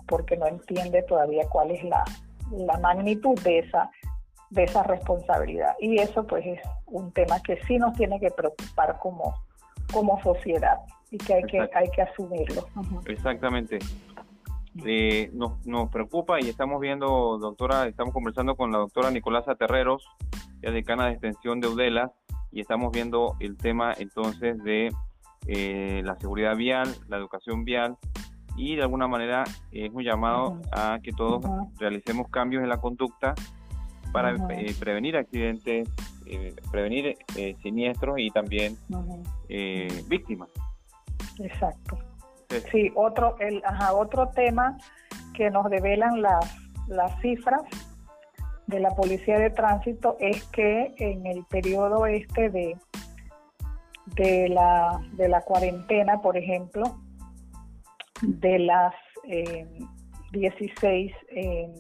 porque 0.08 0.38
no 0.38 0.48
entiende 0.48 1.02
todavía 1.04 1.48
cuál 1.50 1.72
es 1.72 1.84
la, 1.84 2.04
magnitud 2.80 3.40
de 3.42 3.60
esa, 3.60 3.90
de 4.52 4.66
esa 4.66 4.84
responsabilidad. 4.84 5.74
Y 5.80 5.98
eso 5.98 6.26
pues 6.28 6.46
es 6.46 6.60
un 6.86 7.12
tema 7.14 7.42
que 7.42 7.60
sí 7.64 7.78
nos 7.78 7.94
tiene 7.96 8.20
que 8.20 8.30
preocupar 8.30 9.00
como, 9.00 9.34
como 9.92 10.22
sociedad 10.22 10.78
y 11.10 11.18
que 11.18 11.34
hay, 11.34 11.44
que 11.44 11.68
hay 11.74 11.90
que 11.90 12.02
asumirlo. 12.04 12.68
Exactamente. 13.08 13.80
Eh, 14.86 15.30
nos, 15.34 15.66
nos 15.66 15.90
preocupa 15.90 16.40
y 16.42 16.50
estamos 16.50 16.82
viendo, 16.82 17.38
doctora, 17.38 17.88
estamos 17.88 18.14
conversando 18.14 18.56
con 18.56 18.72
la 18.72 18.80
doctora 18.80 19.12
Nicolasa 19.12 19.56
Terreros, 19.56 20.08
ya 20.62 20.72
decana 20.72 21.06
de 21.06 21.12
extensión 21.14 21.60
de 21.60 21.68
UDELA, 21.68 22.12
y 22.52 22.62
estamos 22.62 22.92
viendo 22.92 23.36
el 23.40 23.58
tema 23.58 23.94
entonces 23.98 24.58
de 24.64 24.92
eh, 25.48 26.02
la 26.04 26.16
seguridad 26.18 26.56
vial, 26.56 26.90
la 27.08 27.18
educación 27.18 27.66
vial, 27.66 27.98
y 28.56 28.76
de 28.76 28.84
alguna 28.84 29.08
manera 29.08 29.44
es 29.72 29.92
un 29.92 30.04
llamado 30.04 30.60
a 30.72 31.00
que 31.02 31.12
todos 31.12 31.44
realicemos 31.80 32.30
cambios 32.30 32.64
en 32.64 32.70
la 32.70 32.78
conducta 32.78 33.34
para 34.12 34.36
eh, 34.36 34.76
prevenir 34.80 35.18
accidentes, 35.18 35.90
prevenir 36.72 37.18
siniestros 37.62 38.20
y 38.20 38.30
también 38.30 38.78
víctimas. 40.08 40.50
Exacto. 41.40 42.13
Sí, 42.72 42.92
otro, 42.96 43.36
el, 43.40 43.62
otro 43.94 44.30
tema 44.30 44.78
que 45.34 45.50
nos 45.50 45.70
develan 45.70 46.22
las, 46.22 46.56
las 46.88 47.20
cifras 47.22 47.62
de 48.68 48.80
la 48.80 48.90
Policía 48.92 49.40
de 49.40 49.50
Tránsito 49.50 50.18
es 50.20 50.44
que 50.48 50.94
en 50.98 51.26
el 51.26 51.44
periodo 51.46 52.06
este 52.06 52.50
de, 52.50 52.78
de, 54.16 54.50
la, 54.50 55.00
de 55.14 55.28
la 55.28 55.42
cuarentena, 55.42 56.22
por 56.22 56.38
ejemplo, 56.38 57.00
de 58.22 58.60
las 58.60 58.94
16 60.32 61.12
eh, 61.30 61.74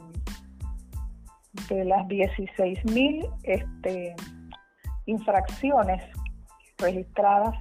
de 1.70 1.86
las 1.86 2.08
16 2.08 2.86
mil 2.86 3.25
este, 3.43 4.15
infracciones 5.05 6.03
registradas 6.77 7.55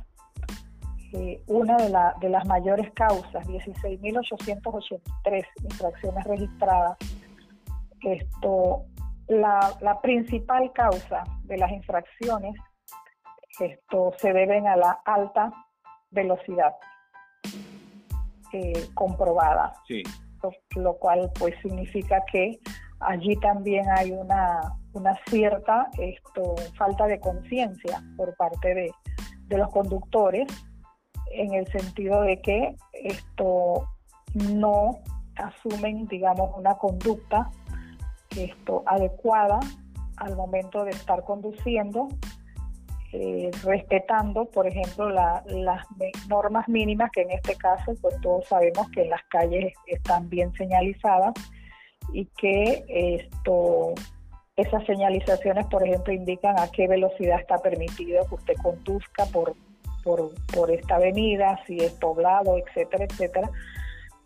eh, 1.13 1.41
una 1.47 1.77
de, 1.77 1.97
de 2.21 2.29
las 2.29 2.45
mayores 2.47 2.91
causas, 2.93 3.47
16.883 3.47 5.47
infracciones 5.63 6.25
registradas. 6.25 6.99
Esto, 8.01 8.87
la, 9.29 9.77
la, 9.81 10.01
principal 10.01 10.73
causa 10.73 11.23
de 11.45 11.57
las 11.57 11.71
infracciones 11.71 12.57
esto 13.61 14.13
se 14.19 14.33
deben 14.33 14.67
a 14.67 14.77
la 14.77 14.99
alta 15.05 15.53
velocidad 16.11 16.75
eh, 18.53 18.89
comprobada, 18.95 19.73
sí. 19.87 20.03
lo, 20.77 20.97
cual 20.99 21.31
pues 21.39 21.55
significa 21.63 22.23
que 22.31 22.59
allí 23.01 23.37
también 23.37 23.85
hay 23.97 24.13
una, 24.13 24.61
una 24.93 25.19
cierta 25.29 25.89
esto, 25.99 26.55
falta 26.77 27.07
de 27.07 27.19
conciencia 27.21 28.03
por 28.17 28.35
parte 28.37 28.75
de, 28.75 28.93
de 29.49 29.59
los 29.59 29.71
conductores 29.71 30.47
en 31.31 31.55
el 31.55 31.67
sentido 31.69 32.23
de 32.23 32.41
que 32.41 32.77
esto 32.93 33.89
no 34.35 34.99
asumen, 35.37 36.07
digamos, 36.09 36.51
una 36.57 36.75
conducta 36.75 37.51
esto 38.37 38.83
adecuada 38.87 39.61
al 40.17 40.37
momento 40.37 40.85
de 40.85 40.91
estar 40.91 41.25
conduciendo, 41.25 42.09
eh, 43.13 43.51
respetando, 43.63 44.47
por 44.47 44.67
ejemplo, 44.67 45.11
las 45.11 45.87
normas 46.29 46.69
mínimas 46.69 47.11
que 47.13 47.23
en 47.23 47.31
este 47.33 47.57
caso, 47.57 47.93
pues 48.01 48.19
todos 48.21 48.47
sabemos 48.47 48.89
que 48.91 49.05
las 49.05 49.23
calles 49.29 49.75
están 49.87 50.29
bien 50.31 50.53
señalizadas 50.55 51.35
y 52.13 52.27
que 52.39 52.85
esto 52.89 53.95
esas 54.55 54.85
señalizaciones, 54.85 55.67
por 55.67 55.87
ejemplo, 55.87 56.13
indican 56.13 56.59
a 56.59 56.71
qué 56.71 56.87
velocidad 56.87 57.41
está 57.41 57.59
permitido 57.59 58.27
que 58.29 58.35
usted 58.35 58.55
conduzca 58.63 59.25
por 59.33 59.57
por, 60.03 60.33
por 60.55 60.71
esta 60.71 60.97
avenida, 60.97 61.59
si 61.67 61.79
es 61.79 61.93
poblado, 61.93 62.59
etcétera, 62.59 63.05
etcétera, 63.05 63.51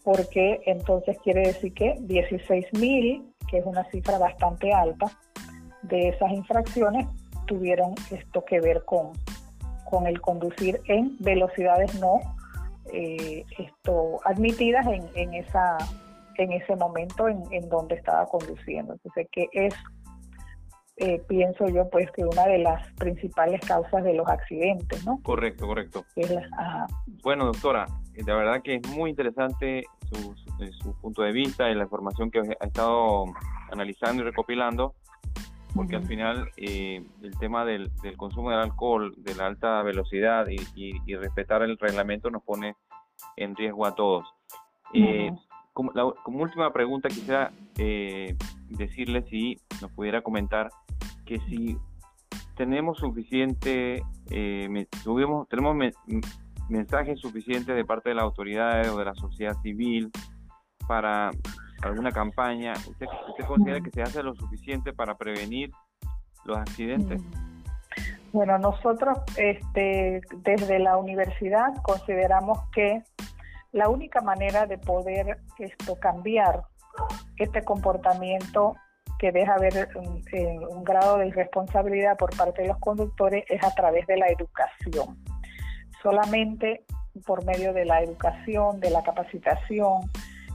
porque 0.05 0.61
entonces 0.67 1.17
quiere 1.23 1.49
decir 1.49 1.75
que 1.75 1.97
16 2.01 2.67
mil, 2.75 3.33
que 3.49 3.59
es 3.59 3.67
una 3.67 3.85
cifra 3.91 4.19
bastante 4.19 4.73
alta, 4.73 5.07
de 5.83 6.09
esas 6.09 6.31
infracciones 6.33 7.07
tuvieron 7.47 7.95
esto 8.11 8.45
que 8.45 8.61
ver 8.61 8.85
con, 8.85 9.13
con 9.85 10.07
el 10.07 10.21
conducir 10.21 10.81
en 10.89 11.17
velocidades 11.21 11.99
no 12.01 12.21
eh, 12.93 13.45
esto 13.59 14.21
admitidas 14.25 14.87
en, 14.87 15.09
en 15.15 15.35
esa 15.35 15.77
en 16.39 16.53
ese 16.53 16.77
momento 16.77 17.29
en, 17.29 17.43
en 17.51 17.69
donde 17.69 17.95
estaba 17.95 18.27
conduciendo. 18.27 18.93
Entonces, 18.93 19.27
que 19.33 19.49
es 19.53 19.75
eh, 20.99 21.23
pienso 21.29 21.69
yo 21.69 21.91
pues 21.91 22.11
que 22.13 22.25
una 22.25 22.47
de 22.47 22.57
las 22.57 22.91
principales 22.95 23.61
causas 23.61 24.03
de 24.03 24.15
los 24.15 24.27
accidentes, 24.27 25.05
¿no? 25.05 25.21
Correcto, 25.23 25.67
correcto. 25.67 26.07
Bueno, 27.23 27.45
doctora, 27.45 27.87
eh, 28.15 28.23
de 28.25 28.33
verdad 28.33 28.63
que 28.63 28.77
es 28.77 28.89
muy 28.89 29.11
interesante 29.11 29.85
su, 30.11 30.35
eh, 30.59 30.71
su, 30.73 30.99
punto 30.99 31.21
de 31.21 31.33
vista 31.33 31.69
y 31.69 31.75
la 31.75 31.83
información 31.83 32.31
que 32.31 32.39
ha 32.39 32.65
estado 32.65 33.27
analizando 33.71 34.23
y 34.23 34.25
recopilando, 34.25 34.95
porque 35.75 35.97
al 35.97 36.07
final 36.07 36.49
el 36.57 37.39
tema 37.41 37.67
del, 37.67 37.91
consumo 38.17 38.49
del 38.49 38.61
alcohol, 38.61 39.13
de 39.19 39.35
la 39.35 39.49
alta 39.49 39.83
velocidad 39.83 40.47
y, 40.49 41.15
respetar 41.15 41.61
el 41.61 41.77
reglamento 41.77 42.31
nos 42.31 42.43
pone 42.43 42.75
en 43.37 43.55
riesgo 43.55 43.85
a 43.85 43.95
todos. 43.95 44.35
como, 45.75 45.93
como, 45.93 46.43
última 46.43 46.73
pregunta 46.73 47.11
quisiera 47.11 47.53
decirle 47.75 49.27
si 49.29 49.61
nos 49.83 49.93
pudiera 49.93 50.23
comentar 50.23 50.71
que 51.27 51.39
si 51.41 51.77
tenemos 52.57 52.99
suficiente, 52.99 54.03
eh, 54.31 54.87
tuvimos, 55.05 55.47
tenemos 55.49 55.77
mensajes 56.69 57.21
suficientes 57.21 57.77
de 57.77 57.85
parte 57.85 58.09
de 58.09 58.15
las 58.15 58.25
autoridades 58.25 58.89
o 58.89 58.99
de 58.99 59.05
la 59.05 59.15
sociedad 59.15 59.55
civil 59.63 60.11
para 60.89 61.31
alguna 61.83 62.11
campaña, 62.11 62.73
¿usted, 62.89 63.07
usted 63.29 63.45
considera 63.45 63.81
que 63.81 63.91
se 63.91 64.03
hace 64.03 64.23
lo 64.23 64.35
suficiente 64.35 64.93
para 64.93 65.17
prevenir 65.17 65.71
los 66.45 66.57
accidentes? 66.57 67.21
Bueno, 68.33 68.59
nosotros 68.59 69.19
este, 69.37 70.21
desde 70.39 70.79
la 70.79 70.97
universidad 70.97 71.75
consideramos 71.83 72.59
que 72.73 73.03
la 73.73 73.89
única 73.89 74.21
manera 74.21 74.67
de 74.67 74.79
poder 74.79 75.39
esto 75.59 75.97
cambiar 75.97 76.63
este 77.37 77.63
comportamiento 77.63 78.75
que 79.19 79.33
deja 79.33 79.55
haber 79.55 79.89
un, 79.97 80.85
grado 80.85 81.19
de 81.19 81.29
irresponsabilidad 81.29 82.17
por 82.17 82.37
parte 82.37 82.63
de 82.63 82.69
los 82.69 82.79
conductores 82.79 83.45
es 83.49 83.63
a 83.65 83.75
través 83.75 84.07
de 84.07 84.17
la 84.17 84.27
educación. 84.29 85.17
Solamente 86.03 86.85
por 87.25 87.45
medio 87.45 87.73
de 87.73 87.87
la 87.87 88.03
educación, 88.03 88.79
de 88.81 88.91
la 88.91 89.03
capacitación, 89.03 90.11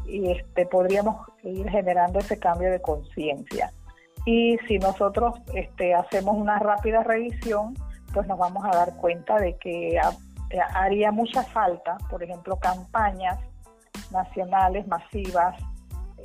y 0.06 0.32
este, 0.32 0.66
podríamos 0.66 1.28
ir 1.44 1.68
generando 1.70 2.20
ese 2.20 2.38
cambio 2.38 2.72
de 2.72 2.82
conciencia. 2.82 3.72
Y 4.26 4.58
si 4.68 4.78
nosotros 4.78 5.36
este, 5.56 5.96
hacemos 5.96 6.38
una 6.38 6.60
rápida 6.60 7.04
revisión, 7.04 7.74
pues 8.14 8.28
nos 8.28 8.38
vamos 8.38 8.64
a 8.66 8.76
dar 8.76 8.96
cuenta 8.98 9.38
de 9.38 9.58
que 9.58 10.00
haría 10.74 11.12
mucha 11.12 11.44
falta, 11.44 11.98
por 12.10 12.22
ejemplo, 12.22 12.58
campañas 12.58 13.40
nacionales 14.12 14.86
masivas 14.88 15.56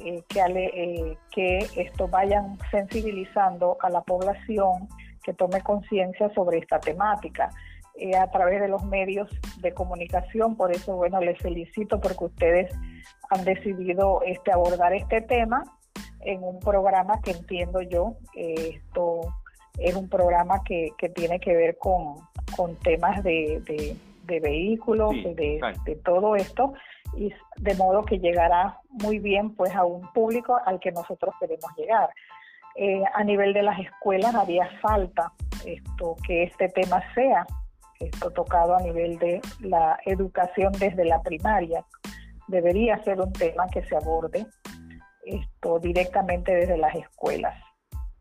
eh, 0.05 0.23
que, 0.29 0.41
eh, 0.41 1.19
que 1.31 1.59
esto 1.77 2.09
vayan 2.09 2.59
sensibilizando 2.71 3.77
a 3.81 3.91
la 3.91 4.03
población 4.03 4.89
que 5.23 5.35
tome 5.35 5.61
conciencia 5.63 6.33
sobre 6.35 6.59
esta 6.59 6.79
temática 6.79 7.51
eh, 7.99 8.17
a 8.17 8.31
través 8.31 8.61
de 8.61 8.69
los 8.69 8.85
medios 8.85 9.29
de 9.61 9.73
comunicación. 9.73 10.57
Por 10.57 10.73
eso, 10.73 10.97
bueno, 10.97 11.21
les 11.21 11.39
felicito 11.39 12.01
porque 12.01 12.25
ustedes 12.25 12.73
han 13.31 13.45
decidido 13.45 14.23
este, 14.25 14.53
abordar 14.53 14.93
este 14.93 15.21
tema 15.23 15.65
en 16.21 16.43
un 16.43 16.59
programa 16.61 17.21
que 17.23 17.33
entiendo 17.33 17.81
yo, 17.83 18.17
esto 18.35 19.21
es 19.79 19.95
un 19.95 20.09
programa 20.09 20.63
que, 20.65 20.91
que 20.99 21.09
tiene 21.09 21.39
que 21.39 21.55
ver 21.55 21.77
con, 21.79 22.17
con 22.57 22.77
temas 22.77 23.23
de, 23.23 23.63
de, 24.25 24.41
vehículos, 24.41 25.13
de, 25.13 25.61
de 25.85 25.97
todo 25.97 26.35
esto, 26.35 26.73
y 27.17 27.33
de 27.57 27.75
modo 27.75 28.03
que 28.05 28.19
llegará 28.19 28.79
muy 28.89 29.19
bien 29.19 29.55
pues 29.55 29.75
a 29.75 29.85
un 29.85 30.03
público 30.13 30.59
al 30.65 30.81
que 30.81 30.93
nosotros 30.93 31.35
queremos 31.41 31.71
llegar. 31.77 32.11
Eh, 32.77 33.03
a 33.15 33.25
nivel 33.25 33.55
de 33.55 33.63
las 33.63 33.79
escuelas 33.81 34.35
haría 34.35 34.69
falta 34.83 35.33
esto 35.65 36.17
que 36.27 36.43
este 36.43 36.69
tema 36.69 37.03
sea 37.15 37.47
esto 38.01 38.31
tocado 38.31 38.77
a 38.77 38.81
nivel 38.81 39.19
de 39.19 39.41
la 39.61 39.99
educación 40.05 40.73
desde 40.79 41.05
la 41.05 41.23
primaria. 41.23 41.85
Debería 42.49 43.03
ser 43.05 43.21
un 43.21 43.33
tema 43.33 43.67
que 43.69 43.83
se 43.85 43.97
aborde 43.97 44.47
esto 45.25 45.79
directamente 45.79 46.55
desde 46.55 46.77
las 46.77 46.95
escuelas. 46.95 47.55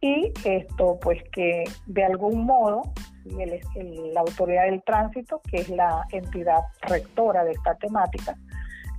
Y 0.02 0.32
esto 0.44 1.00
pues 1.02 1.22
que 1.32 1.64
de 1.88 2.04
algún 2.04 2.46
modo 2.46 2.84
la 3.26 4.22
autoridad 4.22 4.66
del 4.66 4.84
tránsito, 4.84 5.42
que 5.50 5.58
es 5.58 5.70
la 5.70 6.06
entidad 6.12 6.62
rectora 6.82 7.44
de 7.44 7.52
esta 7.52 7.76
temática, 7.76 8.36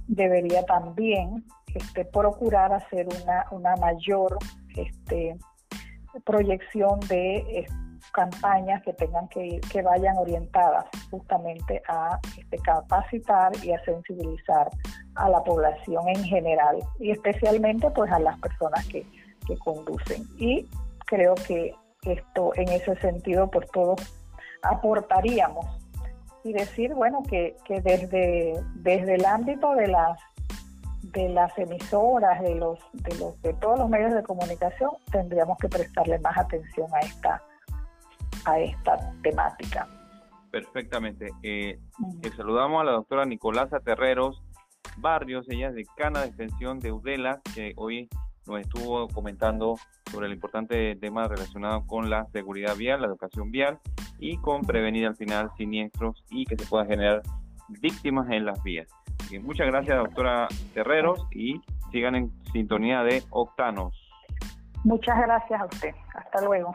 debería 0.07 0.65
también 0.65 1.45
este, 1.75 2.05
procurar 2.05 2.73
hacer 2.73 3.07
una, 3.23 3.47
una 3.51 3.77
mayor 3.77 4.39
este, 4.77 5.37
proyección 6.25 7.01
de 7.09 7.67
campañas 8.13 8.83
que 8.83 8.95
tengan 8.95 9.29
que 9.29 9.47
ir, 9.47 9.61
que 9.61 9.83
vayan 9.83 10.17
orientadas 10.17 10.87
justamente 11.11 11.83
a 11.89 12.19
este, 12.39 12.57
capacitar 12.59 13.53
y 13.63 13.73
a 13.73 13.85
sensibilizar 13.85 14.71
a 15.17 15.29
la 15.29 15.43
población 15.45 16.09
en 16.09 16.25
general 16.25 16.79
y 16.99 17.11
especialmente 17.11 17.91
pues 17.91 18.11
a 18.11 18.19
las 18.19 18.39
personas 18.41 18.87
que, 18.87 19.05
que 19.47 19.59
conducen. 19.59 20.25
Y 20.39 20.67
creo 21.07 21.35
que 21.47 21.75
esto 22.05 22.53
en 22.55 22.69
ese 22.71 22.97
sentido 22.97 23.51
pues 23.51 23.69
todos 23.71 24.01
aportaríamos 24.63 25.67
y 26.47 26.53
decir 26.53 26.95
bueno 26.95 27.23
que, 27.29 27.57
que 27.65 27.81
desde, 27.81 28.55
desde 28.77 29.17
el 29.17 29.25
ámbito 29.25 29.75
de 29.75 29.89
las 29.89 30.19
de 31.13 31.29
las 31.31 31.57
emisoras, 31.59 32.41
de 32.43 32.55
los, 32.57 32.79
de 32.93 33.19
los, 33.19 33.41
de 33.41 33.55
todos 33.55 33.79
los 33.79 33.89
medios 33.89 34.13
de 34.13 34.23
comunicación, 34.23 34.91
tendríamos 35.11 35.57
que 35.59 35.69
prestarle 35.69 36.19
más 36.19 36.37
atención 36.37 36.89
a 36.95 36.99
esta, 36.99 37.43
a 38.45 38.59
esta 38.59 39.13
temática. 39.23 39.89
Perfectamente. 40.51 41.31
Eh, 41.43 41.79
saludamos 42.37 42.83
a 42.83 42.85
la 42.85 42.93
doctora 42.93 43.25
Nicolasa 43.25 43.81
Terreros 43.81 44.43
Barrios, 44.99 45.47
ella 45.49 45.69
es 45.69 45.75
decana 45.75 46.21
de 46.21 46.27
extensión 46.27 46.81
de 46.81 46.93
UDELA, 46.93 47.41
que 47.55 47.73
hoy 47.77 48.09
nos 48.47 48.61
estuvo 48.61 49.09
comentando 49.09 49.77
sobre 50.11 50.27
el 50.27 50.35
importante 50.35 50.97
tema 50.97 51.29
relacionado 51.29 51.87
con 51.87 52.11
la 52.11 52.27
seguridad 52.33 52.77
vial, 52.77 53.01
la 53.01 53.09
educación 53.09 53.51
vial 53.51 53.79
y 54.19 54.37
con 54.39 54.63
prevenir 54.63 55.07
al 55.07 55.17
final 55.17 55.51
siniestros 55.57 56.25
y 56.31 56.45
que 56.45 56.57
se 56.57 56.67
puedan 56.67 56.89
generar 56.89 57.23
víctimas 57.81 58.31
en 58.31 58.45
las 58.45 58.63
vías 58.63 58.89
muchas 59.43 59.67
gracias, 59.67 59.97
doctora 59.99 60.49
Terreros, 60.75 61.27
y 61.33 61.61
sigan 61.91 62.15
en 62.15 62.31
sintonía 62.53 63.03
de 63.03 63.23
Octanos. 63.31 63.95
Muchas 64.85 65.19
gracias 65.19 65.61
a 65.61 65.65
usted. 65.65 65.95
Hasta 66.15 66.41
luego. 66.43 66.73